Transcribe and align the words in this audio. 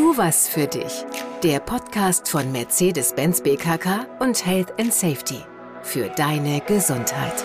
Tu 0.00 0.16
was 0.16 0.48
für 0.48 0.66
dich. 0.66 1.04
Der 1.42 1.60
Podcast 1.60 2.26
von 2.26 2.50
Mercedes-Benz 2.52 3.42
BKK 3.42 4.06
und 4.20 4.46
Health 4.46 4.72
and 4.80 4.94
Safety. 4.94 5.40
Für 5.82 6.08
deine 6.08 6.62
Gesundheit. 6.62 7.44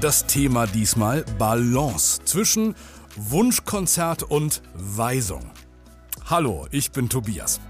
Das 0.00 0.24
Thema 0.26 0.68
diesmal 0.68 1.24
Balance 1.36 2.20
zwischen 2.24 2.76
Wunschkonzert 3.16 4.22
und 4.22 4.62
Weisung. 4.74 5.50
Hallo, 6.26 6.68
ich 6.70 6.92
bin 6.92 7.08
Tobias. 7.08 7.60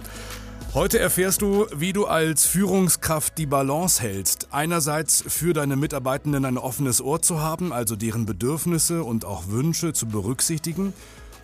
Heute 0.75 0.99
erfährst 0.99 1.41
du, 1.41 1.67
wie 1.75 1.95
du 1.95 2.05
als 2.05 2.45
Führungskraft 2.45 3.39
die 3.39 3.47
Balance 3.47 4.03
hältst. 4.03 4.49
Einerseits 4.51 5.25
für 5.27 5.55
deine 5.55 5.77
Mitarbeitenden 5.77 6.45
ein 6.45 6.59
offenes 6.59 7.01
Ohr 7.01 7.23
zu 7.23 7.41
haben, 7.41 7.73
also 7.73 7.97
deren 7.97 8.27
Bedürfnisse 8.27 9.03
und 9.03 9.25
auch 9.25 9.49
Wünsche 9.49 9.95
zu 9.95 10.05
berücksichtigen 10.05 10.93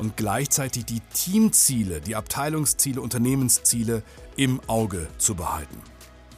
und 0.01 0.17
gleichzeitig 0.17 0.87
die 0.87 1.01
Teamziele, 1.13 2.01
die 2.01 2.17
Abteilungsziele, 2.17 3.01
Unternehmensziele 3.01 4.03
im 4.35 4.61
Auge 4.67 5.07
zu 5.19 5.35
behalten. 5.35 5.77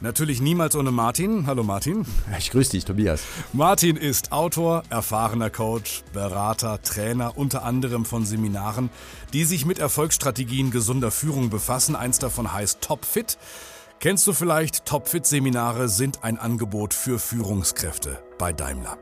Natürlich 0.01 0.41
niemals 0.41 0.75
ohne 0.75 0.91
Martin. 0.91 1.47
Hallo 1.47 1.63
Martin. 1.63 2.05
Ich 2.37 2.51
grüße 2.51 2.71
dich, 2.71 2.83
Tobias. 2.83 3.21
Martin 3.53 3.95
ist 3.95 4.33
Autor, 4.33 4.83
erfahrener 4.89 5.49
Coach, 5.49 6.03
Berater, 6.11 6.81
Trainer 6.81 7.37
unter 7.37 7.63
anderem 7.63 8.03
von 8.03 8.25
Seminaren, 8.25 8.89
die 9.31 9.45
sich 9.45 9.65
mit 9.65 9.79
Erfolgsstrategien 9.79 10.69
gesunder 10.71 11.09
Führung 11.09 11.49
befassen. 11.49 11.95
Eins 11.95 12.19
davon 12.19 12.51
heißt 12.51 12.81
Topfit. 12.81 13.37
Kennst 14.01 14.27
du 14.27 14.33
vielleicht? 14.33 14.83
Topfit-Seminare 14.83 15.87
sind 15.87 16.25
ein 16.25 16.37
Angebot 16.37 16.93
für 16.93 17.17
Führungskräfte 17.17 18.21
bei 18.37 18.51
Daimler. 18.51 18.97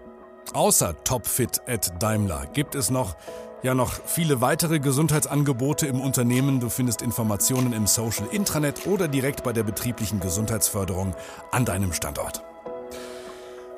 Außer 0.54 1.04
Topfit 1.04 1.62
at 1.66 2.04
Daimler 2.04 2.46
gibt 2.54 2.76
es 2.76 2.92
noch 2.92 3.16
ja 3.64 3.76
noch 3.76 3.94
viele 4.06 4.42
weitere 4.42 4.80
Gesundheitsangebote 4.80 5.88
im 5.88 6.00
Unternehmen. 6.02 6.60
Du 6.60 6.70
findest 6.70 7.02
Informationen 7.02 7.74
im 7.74 7.88
Social 7.88 8.28
Intranet 8.32 8.88
oder 8.88 9.08
direkt 9.08 9.44
bei 9.44 9.54
der 9.54 9.64
betrieblichen 9.64 10.20
Gesundheitsförderung 10.20 11.16
an 11.52 11.66
deinem 11.66 11.94
Standort. 11.94 12.44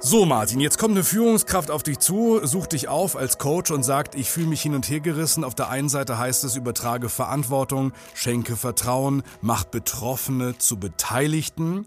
So, 0.06 0.26
Martin, 0.26 0.60
jetzt 0.60 0.80
kommt 0.80 0.96
eine 0.96 1.04
Führungskraft 1.06 1.72
auf 1.72 1.82
dich 1.82 1.98
zu, 1.98 2.46
sucht 2.46 2.74
dich 2.74 2.90
auf 2.90 3.16
als 3.16 3.38
Coach 3.38 3.72
und 3.72 3.84
sagt, 3.84 4.16
ich 4.16 4.30
fühle 4.30 4.48
mich 4.48 4.62
hin 4.62 4.76
und 4.76 4.90
her 4.90 5.00
gerissen. 5.00 5.46
Auf 5.46 5.56
der 5.56 5.70
einen 5.70 5.88
Seite 5.88 6.18
heißt 6.18 6.44
es, 6.44 6.58
übertrage 6.58 7.08
Verantwortung, 7.08 7.94
schenke 8.14 8.58
Vertrauen, 8.58 9.24
mach 9.40 9.64
Betroffene 9.64 10.58
zu 10.58 10.76
Beteiligten. 10.76 11.86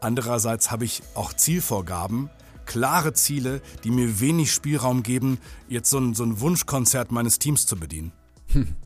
Andererseits 0.00 0.70
habe 0.70 0.84
ich 0.84 1.02
auch 1.14 1.32
Zielvorgaben, 1.32 2.28
klare 2.68 3.14
Ziele, 3.14 3.60
die 3.82 3.90
mir 3.90 4.20
wenig 4.20 4.52
Spielraum 4.52 5.02
geben, 5.02 5.38
jetzt 5.68 5.90
so 5.90 5.98
ein, 5.98 6.14
so 6.14 6.22
ein 6.22 6.38
Wunschkonzert 6.38 7.10
meines 7.10 7.40
Teams 7.40 7.66
zu 7.66 7.76
bedienen. 7.76 8.12
Hm. 8.52 8.76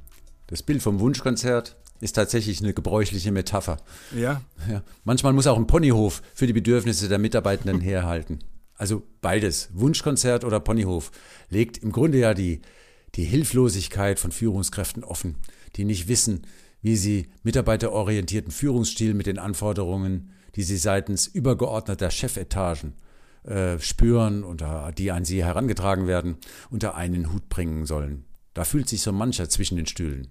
Das 0.47 0.62
Bild 0.62 0.83
vom 0.83 1.00
Wunschkonzert 1.00 1.77
ist 2.00 2.12
tatsächlich 2.12 2.60
eine 2.60 2.72
gebräuchliche 2.72 3.33
Metapher. 3.33 3.78
Ja. 4.16 4.42
ja. 4.70 4.83
Manchmal 5.05 5.33
muss 5.33 5.47
auch 5.47 5.56
ein 5.56 5.66
Ponyhof 5.66 6.22
für 6.33 6.47
die 6.47 6.53
Bedürfnisse 6.53 7.08
der 7.08 7.19
Mitarbeitenden 7.19 7.80
herhalten. 7.83 8.38
Also 8.77 9.03
beides, 9.20 9.69
Wunschkonzert 9.72 10.44
oder 10.44 10.60
Ponyhof, 10.60 11.10
legt 11.50 11.78
im 11.78 11.92
Grunde 11.92 12.19
ja 12.19 12.34
die, 12.34 12.60
die 13.16 13.25
Hilflosigkeit 13.25 14.19
von 14.19 14.33
Führungskräften 14.33 15.05
offen, 15.05 15.36
die 15.77 15.84
nicht 15.84 16.08
wissen, 16.08 16.47
wie 16.83 16.97
sie 16.97 17.28
mitarbeiterorientierten 17.42 18.53
Führungsstil 18.53 19.14
mit 19.14 19.27
den 19.27 19.38
Anforderungen, 19.38 20.30
die 20.55 20.62
sie 20.62 20.77
seitens 20.77 21.27
übergeordneter 21.27 22.10
Chefetagen 22.10 22.94
äh, 23.45 23.79
spüren 23.79 24.45
und 24.45 24.65
die 24.98 25.11
an 25.11 25.25
sie 25.25 25.45
herangetragen 25.45 26.07
werden, 26.07 26.37
unter 26.71 26.95
einen 26.95 27.33
Hut 27.33 27.49
bringen 27.49 27.87
sollen. 27.87 28.25
Da 28.55 28.65
fühlt 28.65 28.89
sich 28.89 29.03
so 29.03 29.12
mancher 29.12 29.49
zwischen 29.49 29.77
den 29.77 29.87
Stühlen. 29.87 30.29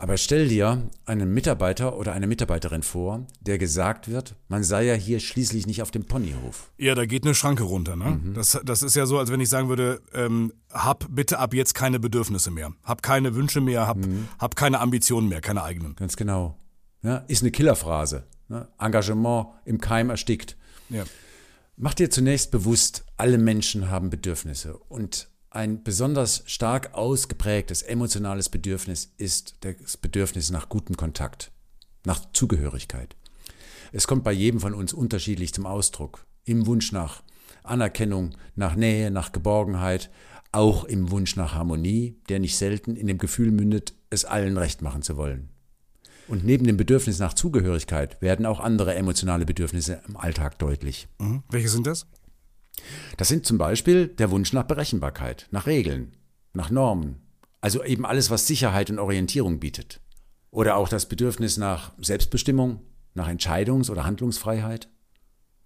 Aber 0.00 0.16
stell 0.16 0.46
dir 0.46 0.88
einen 1.06 1.34
Mitarbeiter 1.34 1.96
oder 1.98 2.12
eine 2.12 2.28
Mitarbeiterin 2.28 2.84
vor, 2.84 3.26
der 3.40 3.58
gesagt 3.58 4.08
wird, 4.08 4.36
man 4.46 4.62
sei 4.62 4.84
ja 4.84 4.94
hier 4.94 5.18
schließlich 5.18 5.66
nicht 5.66 5.82
auf 5.82 5.90
dem 5.90 6.04
Ponyhof. 6.04 6.70
Ja, 6.78 6.94
da 6.94 7.04
geht 7.04 7.24
eine 7.24 7.34
Schranke 7.34 7.64
runter. 7.64 7.96
Ne? 7.96 8.20
Mhm. 8.22 8.34
Das, 8.34 8.60
das 8.64 8.84
ist 8.84 8.94
ja 8.94 9.06
so, 9.06 9.18
als 9.18 9.32
wenn 9.32 9.40
ich 9.40 9.48
sagen 9.48 9.68
würde, 9.68 10.00
ähm, 10.14 10.52
hab 10.72 11.08
bitte 11.10 11.40
ab 11.40 11.52
jetzt 11.52 11.74
keine 11.74 11.98
Bedürfnisse 11.98 12.52
mehr, 12.52 12.72
hab 12.84 13.02
keine 13.02 13.34
Wünsche 13.34 13.60
mehr, 13.60 13.88
hab, 13.88 13.96
mhm. 13.96 14.28
hab 14.38 14.54
keine 14.54 14.78
Ambitionen 14.78 15.28
mehr, 15.28 15.40
keine 15.40 15.64
eigenen. 15.64 15.96
Ganz 15.96 16.16
genau. 16.16 16.56
Ja, 17.02 17.16
ist 17.26 17.42
eine 17.42 17.50
Killerphrase. 17.50 18.22
Ne? 18.46 18.68
Engagement 18.78 19.48
im 19.64 19.80
Keim 19.80 20.10
erstickt. 20.10 20.56
Ja. 20.90 21.02
Mach 21.80 21.94
dir 21.94 22.10
zunächst 22.10 22.50
bewusst, 22.50 23.04
alle 23.18 23.38
Menschen 23.38 23.88
haben 23.88 24.10
Bedürfnisse 24.10 24.76
und 24.76 25.28
ein 25.50 25.84
besonders 25.84 26.42
stark 26.46 26.92
ausgeprägtes 26.94 27.82
emotionales 27.82 28.48
Bedürfnis 28.48 29.14
ist 29.16 29.58
das 29.60 29.96
Bedürfnis 29.96 30.50
nach 30.50 30.68
gutem 30.68 30.96
Kontakt, 30.96 31.52
nach 32.04 32.32
Zugehörigkeit. 32.32 33.14
Es 33.92 34.08
kommt 34.08 34.24
bei 34.24 34.32
jedem 34.32 34.58
von 34.58 34.74
uns 34.74 34.92
unterschiedlich 34.92 35.54
zum 35.54 35.66
Ausdruck. 35.66 36.26
Im 36.44 36.66
Wunsch 36.66 36.90
nach 36.90 37.22
Anerkennung, 37.62 38.34
nach 38.56 38.74
Nähe, 38.74 39.12
nach 39.12 39.30
Geborgenheit, 39.30 40.10
auch 40.50 40.82
im 40.82 41.12
Wunsch 41.12 41.36
nach 41.36 41.54
Harmonie, 41.54 42.20
der 42.28 42.40
nicht 42.40 42.56
selten 42.56 42.96
in 42.96 43.06
dem 43.06 43.18
Gefühl 43.18 43.52
mündet, 43.52 43.94
es 44.10 44.24
allen 44.24 44.58
recht 44.58 44.82
machen 44.82 45.02
zu 45.02 45.16
wollen. 45.16 45.50
Und 46.28 46.44
neben 46.44 46.66
dem 46.66 46.76
Bedürfnis 46.76 47.18
nach 47.18 47.32
Zugehörigkeit 47.32 48.20
werden 48.20 48.44
auch 48.46 48.60
andere 48.60 48.94
emotionale 48.94 49.46
Bedürfnisse 49.46 50.02
im 50.06 50.16
Alltag 50.16 50.58
deutlich. 50.58 51.08
Mhm. 51.18 51.42
Welche 51.50 51.68
sind 51.68 51.86
das? 51.86 52.06
Das 53.16 53.28
sind 53.28 53.46
zum 53.46 53.58
Beispiel 53.58 54.08
der 54.08 54.30
Wunsch 54.30 54.52
nach 54.52 54.64
Berechenbarkeit, 54.64 55.48
nach 55.50 55.66
Regeln, 55.66 56.12
nach 56.52 56.70
Normen. 56.70 57.16
Also 57.60 57.82
eben 57.82 58.06
alles, 58.06 58.30
was 58.30 58.46
Sicherheit 58.46 58.90
und 58.90 58.98
Orientierung 58.98 59.58
bietet. 59.58 60.00
Oder 60.50 60.76
auch 60.76 60.88
das 60.88 61.06
Bedürfnis 61.06 61.56
nach 61.56 61.92
Selbstbestimmung, 61.98 62.80
nach 63.14 63.28
Entscheidungs- 63.28 63.90
oder 63.90 64.04
Handlungsfreiheit. 64.04 64.88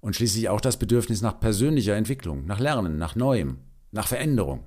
Und 0.00 0.16
schließlich 0.16 0.48
auch 0.48 0.60
das 0.60 0.78
Bedürfnis 0.78 1.20
nach 1.22 1.38
persönlicher 1.38 1.96
Entwicklung, 1.96 2.46
nach 2.46 2.58
Lernen, 2.58 2.98
nach 2.98 3.14
Neuem, 3.14 3.58
nach 3.90 4.08
Veränderung. 4.08 4.64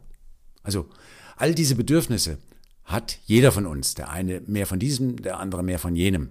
Also 0.61 0.89
all 1.35 1.55
diese 1.55 1.75
Bedürfnisse 1.75 2.37
hat 2.85 3.17
jeder 3.25 3.51
von 3.51 3.65
uns. 3.65 3.95
Der 3.95 4.09
eine 4.09 4.41
mehr 4.41 4.67
von 4.67 4.79
diesem, 4.79 5.21
der 5.21 5.39
andere 5.39 5.63
mehr 5.63 5.79
von 5.79 5.95
jenem. 5.95 6.29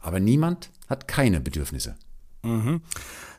Aber 0.00 0.20
niemand 0.20 0.70
hat 0.88 1.08
keine 1.08 1.40
Bedürfnisse. 1.40 1.96
Mhm. 2.42 2.82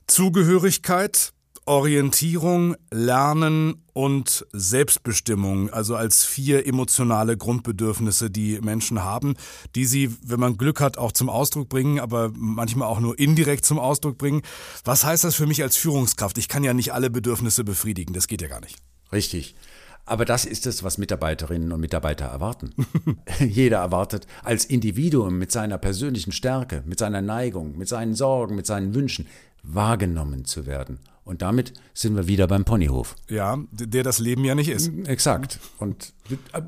Zugehörigkeit, 0.07 1.33
Orientierung, 1.65 2.75
Lernen 2.91 3.83
und 3.93 4.45
Selbstbestimmung, 4.53 5.69
also 5.69 5.95
als 5.95 6.23
vier 6.23 6.65
emotionale 6.65 7.35
Grundbedürfnisse, 7.35 8.31
die 8.31 8.59
Menschen 8.61 9.03
haben, 9.03 9.35
die 9.75 9.85
sie, 9.85 10.15
wenn 10.23 10.39
man 10.39 10.57
Glück 10.57 10.79
hat, 10.79 10.97
auch 10.97 11.11
zum 11.11 11.29
Ausdruck 11.29 11.67
bringen, 11.67 11.99
aber 11.99 12.31
manchmal 12.33 12.87
auch 12.87 13.01
nur 13.01 13.19
indirekt 13.19 13.65
zum 13.65 13.79
Ausdruck 13.79 14.17
bringen. 14.17 14.43
Was 14.85 15.03
heißt 15.03 15.25
das 15.25 15.35
für 15.35 15.45
mich 15.45 15.61
als 15.61 15.75
Führungskraft? 15.75 16.37
Ich 16.37 16.47
kann 16.47 16.63
ja 16.63 16.73
nicht 16.73 16.93
alle 16.93 17.09
Bedürfnisse 17.09 17.65
befriedigen, 17.65 18.13
das 18.13 18.27
geht 18.27 18.41
ja 18.41 18.47
gar 18.47 18.61
nicht. 18.61 18.77
Richtig. 19.11 19.55
Aber 20.07 20.23
das 20.23 20.45
ist 20.45 20.65
es, 20.65 20.83
was 20.83 20.97
Mitarbeiterinnen 20.97 21.73
und 21.73 21.81
Mitarbeiter 21.81 22.25
erwarten. 22.25 22.73
Jeder 23.39 23.79
erwartet 23.79 24.25
als 24.41 24.63
Individuum 24.63 25.37
mit 25.37 25.51
seiner 25.51 25.77
persönlichen 25.77 26.31
Stärke, 26.31 26.81
mit 26.85 26.97
seiner 26.97 27.21
Neigung, 27.21 27.77
mit 27.77 27.89
seinen 27.89 28.15
Sorgen, 28.15 28.55
mit 28.55 28.65
seinen 28.65 28.95
Wünschen 28.95 29.27
wahrgenommen 29.63 30.45
zu 30.45 30.65
werden. 30.65 30.99
Und 31.25 31.41
damit 31.41 31.73
sind 31.93 32.15
wir 32.15 32.27
wieder 32.27 32.47
beim 32.47 32.63
Ponyhof. 32.63 33.15
Ja, 33.27 33.59
der 33.71 34.03
das 34.03 34.19
Leben 34.19 34.45
ja 34.45 34.55
nicht 34.55 34.69
ist. 34.69 34.89
Exakt. 35.07 35.59
Und 35.77 36.13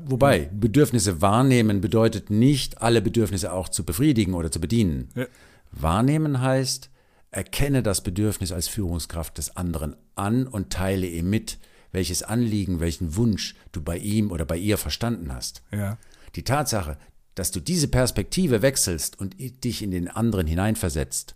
wobei, 0.04 0.50
Bedürfnisse 0.52 1.22
wahrnehmen 1.22 1.80
bedeutet 1.80 2.28
nicht, 2.28 2.82
alle 2.82 3.00
Bedürfnisse 3.00 3.54
auch 3.54 3.70
zu 3.70 3.84
befriedigen 3.84 4.34
oder 4.34 4.50
zu 4.50 4.60
bedienen. 4.60 5.08
Ja. 5.14 5.24
Wahrnehmen 5.72 6.42
heißt, 6.42 6.90
erkenne 7.30 7.82
das 7.82 8.02
Bedürfnis 8.02 8.52
als 8.52 8.68
Führungskraft 8.68 9.38
des 9.38 9.56
anderen 9.56 9.96
an 10.14 10.46
und 10.46 10.68
teile 10.68 11.06
ihm 11.06 11.30
mit, 11.30 11.58
welches 11.92 12.22
Anliegen, 12.22 12.80
welchen 12.80 13.16
Wunsch 13.16 13.54
du 13.72 13.82
bei 13.82 13.98
ihm 13.98 14.30
oder 14.30 14.44
bei 14.44 14.56
ihr 14.56 14.78
verstanden 14.78 15.32
hast. 15.32 15.62
Ja. 15.72 15.98
Die 16.36 16.44
Tatsache, 16.44 16.98
dass 17.34 17.50
du 17.50 17.60
diese 17.60 17.88
Perspektive 17.88 18.62
wechselst 18.62 19.18
und 19.18 19.36
dich 19.64 19.82
in 19.82 19.90
den 19.90 20.08
anderen 20.08 20.46
hineinversetzt 20.46 21.34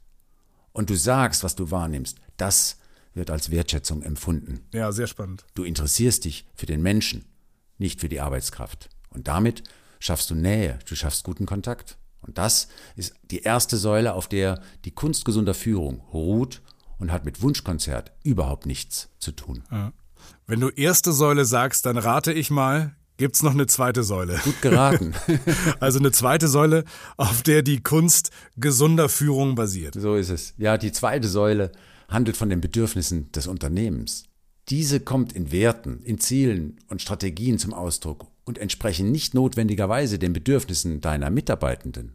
und 0.72 0.90
du 0.90 0.96
sagst, 0.96 1.44
was 1.44 1.56
du 1.56 1.70
wahrnimmst, 1.70 2.18
das 2.36 2.78
wird 3.14 3.30
als 3.30 3.50
Wertschätzung 3.50 4.02
empfunden. 4.02 4.66
Ja, 4.72 4.92
sehr 4.92 5.06
spannend. 5.06 5.44
Du 5.54 5.64
interessierst 5.64 6.24
dich 6.24 6.46
für 6.54 6.66
den 6.66 6.82
Menschen, 6.82 7.24
nicht 7.78 8.00
für 8.00 8.08
die 8.08 8.20
Arbeitskraft. 8.20 8.90
Und 9.10 9.28
damit 9.28 9.62
schaffst 10.00 10.30
du 10.30 10.34
Nähe, 10.34 10.78
du 10.88 10.96
schaffst 10.96 11.24
guten 11.24 11.46
Kontakt. 11.46 11.96
Und 12.20 12.38
das 12.38 12.68
ist 12.96 13.14
die 13.30 13.42
erste 13.42 13.76
Säule, 13.76 14.14
auf 14.14 14.28
der 14.28 14.60
die 14.84 14.90
Kunst 14.90 15.24
gesunder 15.24 15.54
Führung 15.54 16.00
ruht 16.12 16.62
und 16.98 17.12
hat 17.12 17.24
mit 17.24 17.42
Wunschkonzert 17.42 18.12
überhaupt 18.22 18.66
nichts 18.66 19.10
zu 19.18 19.32
tun. 19.32 19.62
Ja. 19.70 19.92
Wenn 20.46 20.60
du 20.60 20.68
erste 20.68 21.12
Säule 21.12 21.44
sagst, 21.44 21.86
dann 21.86 21.96
rate 21.96 22.32
ich 22.32 22.50
mal, 22.50 22.94
gibt's 23.16 23.42
noch 23.42 23.52
eine 23.52 23.66
zweite 23.66 24.02
Säule. 24.02 24.38
Gut 24.44 24.60
geraten. 24.60 25.14
also 25.80 25.98
eine 25.98 26.12
zweite 26.12 26.48
Säule, 26.48 26.84
auf 27.16 27.42
der 27.42 27.62
die 27.62 27.82
Kunst 27.82 28.30
gesunder 28.56 29.08
Führung 29.08 29.54
basiert. 29.54 29.94
So 29.94 30.16
ist 30.16 30.30
es. 30.30 30.54
Ja, 30.58 30.78
die 30.78 30.92
zweite 30.92 31.28
Säule 31.28 31.72
handelt 32.08 32.36
von 32.36 32.50
den 32.50 32.60
Bedürfnissen 32.60 33.32
des 33.32 33.46
Unternehmens. 33.46 34.24
Diese 34.68 35.00
kommt 35.00 35.32
in 35.32 35.52
Werten, 35.52 36.00
in 36.04 36.18
Zielen 36.18 36.78
und 36.88 37.02
Strategien 37.02 37.58
zum 37.58 37.74
Ausdruck 37.74 38.26
und 38.44 38.58
entsprechen 38.58 39.12
nicht 39.12 39.34
notwendigerweise 39.34 40.18
den 40.18 40.32
Bedürfnissen 40.32 41.00
deiner 41.00 41.30
Mitarbeitenden. 41.30 42.14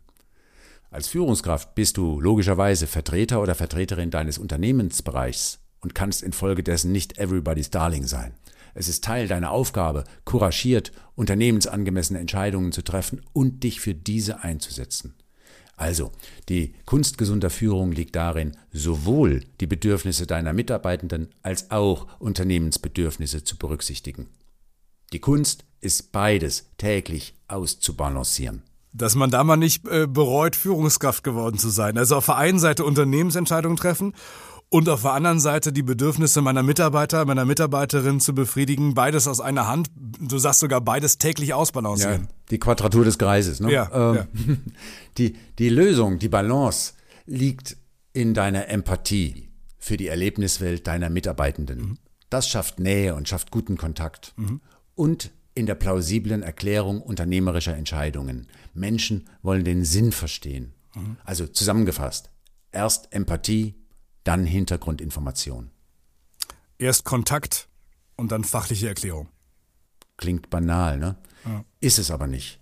Als 0.91 1.07
Führungskraft 1.07 1.75
bist 1.75 1.97
du 1.97 2.19
logischerweise 2.19 2.87
Vertreter 2.87 3.41
oder 3.41 3.53
Vertreterin 3.53 4.09
deines 4.09 4.39
Unternehmensbereichs 4.39 5.59
und 5.81 5.95
kannst 5.95 6.23
infolgedessen 6.23 6.91
nicht 6.91 7.17
everybody's 7.17 7.69
Darling 7.69 8.05
sein. 8.05 8.33
Es 8.73 8.87
ist 8.87 9.03
Teil 9.03 9.27
deiner 9.27 9.51
Aufgabe, 9.51 10.03
couragiert 10.25 10.91
unternehmensangemessene 11.15 12.19
Entscheidungen 12.19 12.71
zu 12.71 12.81
treffen 12.81 13.21
und 13.33 13.63
dich 13.63 13.81
für 13.81 13.93
diese 13.93 14.43
einzusetzen. 14.43 15.15
Also, 15.75 16.11
die 16.49 16.73
Kunst 16.85 17.17
gesunder 17.17 17.49
Führung 17.49 17.93
liegt 17.93 18.15
darin, 18.15 18.57
sowohl 18.73 19.45
die 19.61 19.67
Bedürfnisse 19.67 20.27
deiner 20.27 20.51
Mitarbeitenden 20.51 21.29
als 21.41 21.71
auch 21.71 22.07
Unternehmensbedürfnisse 22.19 23.45
zu 23.45 23.57
berücksichtigen. 23.57 24.27
Die 25.13 25.19
Kunst 25.19 25.63
ist 25.79 26.11
beides 26.11 26.65
täglich 26.77 27.33
auszubalancieren. 27.47 28.63
Dass 28.91 29.15
man 29.15 29.31
da 29.31 29.43
mal 29.43 29.55
nicht 29.55 29.87
äh, 29.87 30.05
bereut, 30.05 30.55
Führungskraft 30.55 31.23
geworden 31.23 31.57
zu 31.57 31.69
sein. 31.69 31.97
Also 31.97 32.17
auf 32.17 32.25
der 32.25 32.37
einen 32.37 32.59
Seite 32.59 32.83
Unternehmensentscheidungen 32.83 33.77
treffen 33.77 34.13
und 34.69 34.87
auf 34.87 35.01
der 35.01 35.13
anderen 35.13 35.39
Seite 35.39 35.73
die 35.73 35.81
Bedürfnisse 35.81 36.41
meiner 36.41 36.61
Mitarbeiter, 36.61 37.25
meiner 37.25 37.45
Mitarbeiterin 37.45 38.19
zu 38.19 38.33
befriedigen. 38.35 38.93
Beides 38.93 39.27
aus 39.27 39.41
einer 39.41 39.67
Hand. 39.67 39.89
Du 39.95 40.37
sagst 40.37 40.59
sogar 40.59 40.79
beides 40.79 41.17
täglich 41.17 41.53
ausbalancieren. 41.53 42.21
Ja, 42.23 42.27
die 42.51 42.59
Quadratur 42.59 43.03
des 43.03 43.17
Kreises. 43.17 43.59
Ne? 43.59 43.71
Ja, 43.71 43.89
ähm, 44.11 44.15
ja. 44.15 44.27
Die, 45.17 45.35
die 45.57 45.69
Lösung, 45.69 46.19
die 46.19 46.29
Balance 46.29 46.93
liegt 47.25 47.75
in 48.13 48.33
deiner 48.33 48.69
Empathie 48.69 49.49
für 49.77 49.97
die 49.97 50.07
Erlebniswelt 50.07 50.87
deiner 50.87 51.09
Mitarbeitenden. 51.09 51.79
Mhm. 51.79 51.97
Das 52.29 52.47
schafft 52.47 52.79
Nähe 52.79 53.15
und 53.15 53.27
schafft 53.27 53.51
guten 53.51 53.75
Kontakt. 53.75 54.33
Mhm. 54.37 54.61
Und 54.95 55.31
in 55.55 55.65
der 55.65 55.75
plausiblen 55.75 56.43
Erklärung 56.43 57.01
unternehmerischer 57.01 57.75
Entscheidungen. 57.75 58.47
Menschen 58.73 59.27
wollen 59.41 59.65
den 59.65 59.83
Sinn 59.83 60.11
verstehen. 60.11 60.73
Mhm. 60.95 61.17
Also 61.25 61.47
zusammengefasst, 61.47 62.29
erst 62.71 63.11
Empathie, 63.11 63.75
dann 64.29 64.45
Hintergrundinformation. 64.45 65.71
Erst 66.77 67.03
Kontakt 67.03 67.67
und 68.15 68.31
dann 68.31 68.43
fachliche 68.43 68.87
Erklärung. 68.87 69.27
Klingt 70.17 70.51
banal, 70.51 70.99
ne? 70.99 71.15
Ja. 71.45 71.65
Ist 71.79 71.97
es 71.97 72.11
aber 72.11 72.27
nicht. 72.27 72.59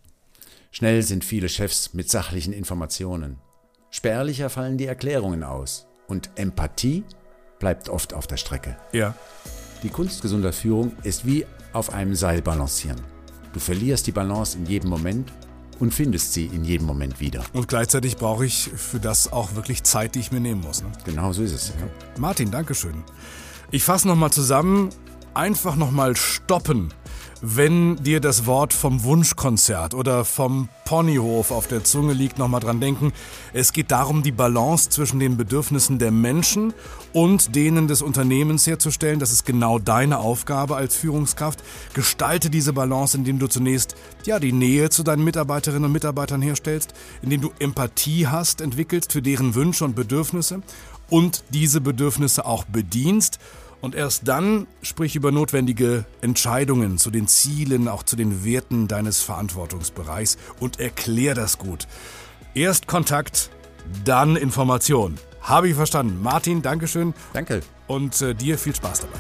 Schnell 0.72 1.04
sind 1.04 1.26
viele 1.26 1.50
Chefs 1.50 1.94
mit 1.94 2.10
sachlichen 2.10 2.54
Informationen. 2.54 3.38
Spärlicher 3.90 4.50
fallen 4.50 4.78
die 4.78 4.86
Erklärungen 4.86 5.44
aus. 5.44 5.88
Und 6.08 6.30
Empathie 6.36 7.04
bleibt 7.60 7.90
oft 7.90 8.14
auf 8.14 8.28
der 8.28 8.38
Strecke. 8.38 8.78
Ja. 8.94 9.14
Die 9.84 9.90
Kunst 9.90 10.22
gesunder 10.22 10.54
Führung 10.54 10.96
ist 11.04 11.26
wie 11.26 11.46
auf 11.74 11.92
einem 11.92 12.16
Seil 12.16 12.42
balancieren. 12.42 13.02
Du 13.52 13.60
verlierst 13.60 14.08
die 14.08 14.14
Balance 14.14 14.58
in 14.58 14.68
jedem 14.68 14.90
Moment 14.90 15.34
und 15.80 15.94
findest 15.94 16.34
sie 16.34 16.46
in 16.46 16.64
jedem 16.64 16.88
Moment 16.88 17.20
wieder. 17.20 17.44
Und 17.54 17.68
gleichzeitig 17.68 18.18
brauche 18.18 18.46
ich 18.46 18.70
für 18.76 19.00
das 19.00 19.32
auch 19.32 19.56
wirklich 19.56 19.84
Zeit, 19.84 20.16
die 20.16 20.20
ich 20.20 20.32
mir 20.32 20.40
nehmen 20.40 20.62
muss. 20.62 20.82
Ne? 20.82 20.92
Genau 21.06 21.34
so 21.34 21.44
ist 21.44 21.54
es. 21.54 21.70
Ja. 21.70 21.88
Martin, 22.20 22.52
Dankeschön. 22.52 23.04
Ich 23.72 23.84
fasse 23.84 24.08
nochmal 24.08 24.32
zusammen. 24.32 24.90
Einfach 25.34 25.76
nochmal 25.76 26.16
stoppen 26.16 26.94
wenn 27.42 27.96
dir 27.98 28.20
das 28.20 28.46
Wort 28.46 28.74
vom 28.74 29.04
Wunschkonzert 29.04 29.94
oder 29.94 30.26
vom 30.26 30.70
Ponyhof 30.86 31.52
auf 31.52 31.68
der 31.68 31.84
Zunge 31.84 32.14
liegt, 32.14 32.38
nochmal 32.38 32.62
dran 32.62 32.80
denken. 32.80 33.14
Es 33.54 33.74
geht 33.74 33.92
darum, 33.92 34.24
die 34.24 34.32
Balance 34.32 34.90
zwischen 34.90 35.20
den 35.20 35.38
Bedürfnissen 35.38 36.00
der 36.00 36.12
Menschen 36.12 36.74
und 37.14 37.56
denen 37.56 37.88
des 37.88 38.02
Unternehmens 38.02 38.66
herzustellen. 38.66 39.20
Das 39.20 39.32
ist 39.32 39.46
genau 39.46 39.80
deine 39.80 40.20
Aufgabe 40.20 40.76
als 40.76 40.96
Führungskraft. 40.96 41.64
Gestalte 41.94 42.50
diese 42.50 42.74
Balance, 42.74 43.18
indem 43.18 43.40
du 43.40 43.48
zunächst 43.48 43.96
ja 44.26 44.40
die 44.40 44.54
Nähe 44.54 44.90
zu 44.90 45.04
deinen 45.04 45.24
Mitarbeiterinnen 45.24 45.86
und 45.86 45.92
Mitarbeitern 45.92 46.42
herstellst, 46.42 46.94
indem 47.22 47.42
du 47.42 47.52
Empathie 47.60 48.28
hast, 48.28 48.62
entwickelst 48.62 49.12
für 49.12 49.22
deren 49.22 49.56
Wünsche 49.56 49.86
und 49.86 49.96
Bedürfnisse 49.96 50.62
und 51.10 51.44
diese 51.50 51.82
Bedürfnisse 51.82 52.46
auch 52.46 52.66
bedienst 52.66 53.40
und 53.82 53.96
erst 53.96 54.28
dann 54.28 54.68
sprich 54.82 55.16
über 55.16 55.32
notwendige 55.32 56.06
Entscheidungen 56.22 56.98
zu 56.98 57.12
den 57.12 57.28
Zielen, 57.28 57.88
auch 57.88 58.04
zu 58.04 58.16
den 58.16 58.44
Werten 58.44 58.88
deines 58.88 59.22
Verantwortungsbereichs 59.22 60.38
und 60.60 60.80
erklär 60.80 61.36
das 61.36 61.58
gut. 61.58 61.88
Erst 62.54 62.88
Kontakt, 62.88 63.50
dann 64.04 64.36
Information. 64.36 65.18
Habe 65.42 65.70
ich 65.70 65.76
verstanden. 65.76 66.22
Martin, 66.22 66.62
Dankeschön. 66.62 67.14
Danke. 67.34 67.62
Und 67.88 68.22
äh, 68.22 68.34
dir 68.34 68.58
viel 68.58 68.76
Spaß 68.76 69.02
dabei. 69.02 69.20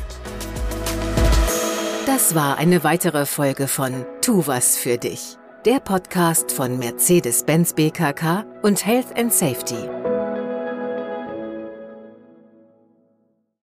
Das 2.05 2.35
war 2.35 2.57
eine 2.57 2.83
weitere 2.83 3.25
Folge 3.25 3.67
von 3.67 4.05
Tu 4.21 4.45
was 4.47 4.75
für 4.75 4.97
dich. 4.97 5.37
Der 5.65 5.79
Podcast 5.79 6.51
von 6.51 6.79
Mercedes-Benz 6.79 7.73
BKK 7.73 8.45
und 8.61 8.85
Health 8.85 9.17
and 9.17 9.33
Safety. 9.33 10.16